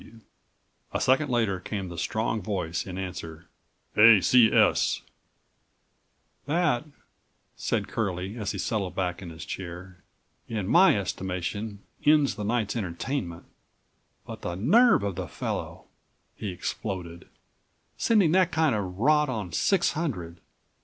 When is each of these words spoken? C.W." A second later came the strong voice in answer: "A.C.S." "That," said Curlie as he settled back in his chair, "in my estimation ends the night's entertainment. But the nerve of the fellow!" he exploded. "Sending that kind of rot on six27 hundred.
C.W." 0.01 0.19
A 0.93 0.99
second 0.99 1.29
later 1.29 1.59
came 1.59 1.87
the 1.89 1.95
strong 1.99 2.41
voice 2.41 2.87
in 2.87 2.97
answer: 2.97 3.45
"A.C.S." 3.95 5.03
"That," 6.47 6.85
said 7.55 7.87
Curlie 7.87 8.35
as 8.35 8.49
he 8.51 8.57
settled 8.57 8.95
back 8.95 9.21
in 9.21 9.29
his 9.29 9.45
chair, 9.45 10.03
"in 10.49 10.67
my 10.67 10.97
estimation 10.97 11.83
ends 12.03 12.33
the 12.33 12.43
night's 12.43 12.75
entertainment. 12.75 13.45
But 14.25 14.41
the 14.41 14.55
nerve 14.55 15.03
of 15.03 15.13
the 15.17 15.27
fellow!" 15.27 15.85
he 16.35 16.49
exploded. 16.49 17.27
"Sending 17.95 18.31
that 18.31 18.51
kind 18.51 18.73
of 18.73 18.97
rot 18.97 19.29
on 19.29 19.51
six27 19.51 19.91
hundred. 19.91 20.41